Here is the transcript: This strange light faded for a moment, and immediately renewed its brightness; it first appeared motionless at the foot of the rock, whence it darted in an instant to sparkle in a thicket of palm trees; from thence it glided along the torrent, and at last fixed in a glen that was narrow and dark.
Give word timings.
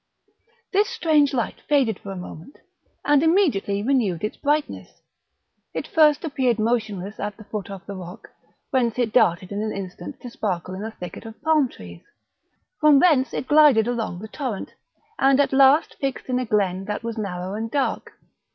This 0.73 0.89
strange 0.89 1.31
light 1.31 1.61
faded 1.69 1.99
for 1.99 2.11
a 2.11 2.15
moment, 2.15 2.57
and 3.05 3.21
immediately 3.21 3.83
renewed 3.83 4.23
its 4.23 4.35
brightness; 4.35 4.99
it 5.75 5.85
first 5.87 6.23
appeared 6.25 6.57
motionless 6.57 7.19
at 7.19 7.37
the 7.37 7.43
foot 7.43 7.69
of 7.69 7.85
the 7.85 7.93
rock, 7.95 8.27
whence 8.71 8.97
it 8.97 9.13
darted 9.13 9.51
in 9.51 9.61
an 9.61 9.71
instant 9.71 10.19
to 10.21 10.31
sparkle 10.31 10.73
in 10.73 10.83
a 10.83 10.89
thicket 10.89 11.27
of 11.27 11.39
palm 11.43 11.69
trees; 11.69 12.01
from 12.79 12.97
thence 12.97 13.31
it 13.31 13.47
glided 13.47 13.87
along 13.87 14.17
the 14.17 14.27
torrent, 14.27 14.73
and 15.19 15.39
at 15.39 15.53
last 15.53 15.97
fixed 16.01 16.25
in 16.29 16.39
a 16.39 16.45
glen 16.45 16.85
that 16.85 17.03
was 17.03 17.15
narrow 17.19 17.53
and 17.53 17.69
dark. 17.69 18.13